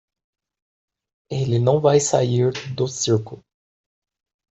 [1.29, 3.45] Ele não vai sair do círculo.